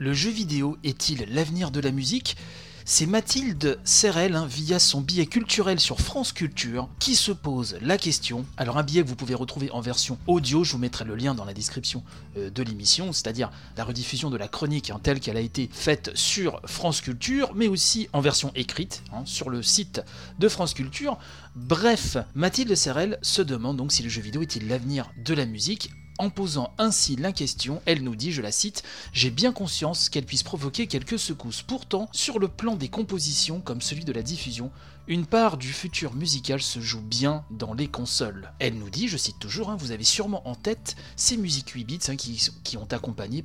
[0.00, 2.36] Le jeu vidéo est-il l'avenir de la musique?
[2.84, 7.98] C'est Mathilde Serrel, hein, via son billet culturel sur France Culture, qui se pose la
[7.98, 8.46] question.
[8.56, 11.34] Alors un billet que vous pouvez retrouver en version audio, je vous mettrai le lien
[11.34, 12.04] dans la description
[12.36, 16.12] euh, de l'émission, c'est-à-dire la rediffusion de la chronique hein, telle qu'elle a été faite
[16.14, 20.00] sur France Culture, mais aussi en version écrite hein, sur le site
[20.38, 21.18] de France Culture.
[21.56, 25.90] Bref, Mathilde Serrel se demande donc si le jeu vidéo est-il l'avenir de la musique?
[26.18, 28.82] En posant ainsi la question, elle nous dit, je la cite,
[29.12, 31.62] J'ai bien conscience qu'elle puisse provoquer quelques secousses.
[31.62, 34.70] Pourtant, sur le plan des compositions comme celui de la diffusion,
[35.06, 38.52] une part du futur musical se joue bien dans les consoles.
[38.58, 41.84] Elle nous dit, je cite toujours, hein, vous avez sûrement en tête ces musiques 8
[41.84, 43.42] bits hein, qui, ont accompagné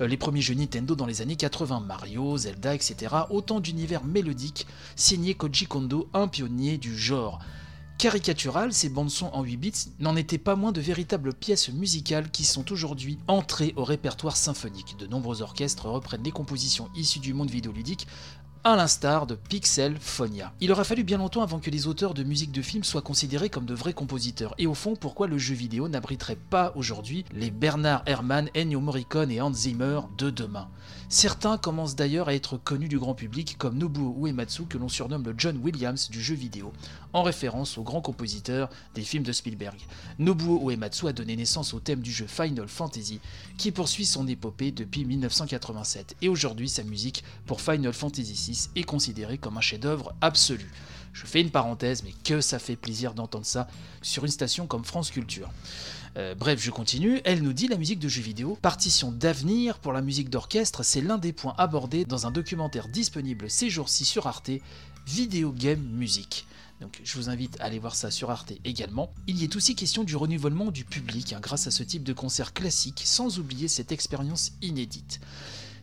[0.00, 3.14] euh, les premiers jeux Nintendo dans les années 80, Mario, Zelda, etc.
[3.30, 7.38] Autant d'univers mélodiques signés Koji Kondo, un pionnier du genre
[7.98, 12.44] caricatural, ces bandes-sons en 8 bits n'en étaient pas moins de véritables pièces musicales qui
[12.44, 14.96] sont aujourd'hui entrées au répertoire symphonique.
[14.98, 18.06] De nombreux orchestres reprennent les compositions issues du monde vidéoludique
[18.72, 20.52] à l'instar de Pixel Phonia.
[20.60, 23.48] Il aura fallu bien longtemps avant que les auteurs de musique de film soient considérés
[23.48, 24.54] comme de vrais compositeurs.
[24.58, 29.30] Et au fond, pourquoi le jeu vidéo n'abriterait pas aujourd'hui les Bernard Herrmann, Ennio Morricone
[29.30, 30.68] et Hans Zimmer de demain?
[31.10, 35.24] Certains commencent d'ailleurs à être connus du grand public comme Nobuo Uematsu que l'on surnomme
[35.24, 36.70] le John Williams du jeu vidéo,
[37.14, 39.78] en référence au grand compositeur des films de Spielberg.
[40.18, 43.20] Nobuo Uematsu a donné naissance au thème du jeu Final Fantasy
[43.56, 48.84] qui poursuit son épopée depuis 1987 et aujourd'hui sa musique pour Final Fantasy VI est
[48.84, 50.70] considérée comme un chef-d'œuvre absolu.
[51.12, 53.68] Je fais une parenthèse, mais que ça fait plaisir d'entendre ça
[54.02, 55.50] sur une station comme France Culture.
[56.16, 57.20] Euh, bref, je continue.
[57.24, 61.00] Elle nous dit la musique de jeux vidéo, partition d'avenir pour la musique d'orchestre, c'est
[61.00, 64.50] l'un des points abordés dans un documentaire disponible ces jours-ci sur Arte,
[65.06, 66.46] Video Game Music.
[66.80, 69.10] Donc je vous invite à aller voir ça sur Arte également.
[69.26, 72.12] Il y est aussi question du renouvellement du public hein, grâce à ce type de
[72.12, 75.20] concert classique, sans oublier cette expérience inédite.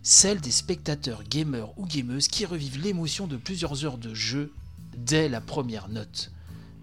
[0.07, 4.53] Celle des spectateurs gamers ou gameuses qui revivent l'émotion de plusieurs heures de jeu
[4.95, 6.31] dès la première note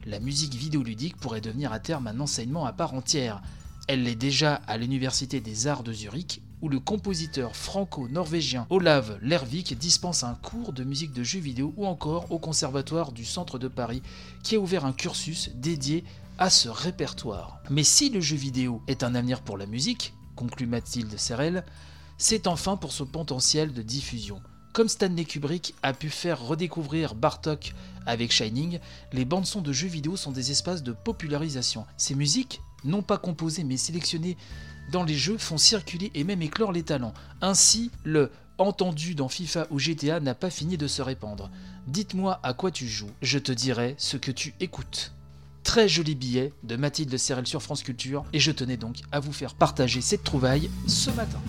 [0.06, 3.42] la musique vidéoludique pourrait devenir à terme un enseignement à part entière.
[3.88, 9.76] Elle l'est déjà à l'Université des Arts de Zurich, où le compositeur franco-norvégien Olav Lervik
[9.76, 13.68] dispense un cours de musique de jeux vidéo ou encore au Conservatoire du Centre de
[13.68, 14.02] Paris,
[14.42, 16.04] qui a ouvert un cursus dédié
[16.38, 17.60] à ce répertoire.
[17.70, 21.64] Mais si le jeu vidéo est un avenir pour la musique, conclut Mathilde Serrel,
[22.22, 24.40] c'est enfin pour son potentiel de diffusion.
[24.72, 27.74] Comme Stanley Kubrick a pu faire redécouvrir Bartok
[28.06, 28.78] avec Shining,
[29.12, 31.84] les bandes-sons de jeux vidéo sont des espaces de popularisation.
[31.96, 34.36] Ces musiques, non pas composées mais sélectionnées
[34.92, 37.12] dans les jeux, font circuler et même éclore les talents.
[37.40, 41.50] Ainsi, le entendu dans FIFA ou GTA n'a pas fini de se répandre.
[41.88, 45.12] Dites-moi à quoi tu joues, je te dirai ce que tu écoutes.
[45.64, 49.32] Très joli billet de Mathilde Serrel sur France Culture, et je tenais donc à vous
[49.32, 51.40] faire partager cette trouvaille ce matin.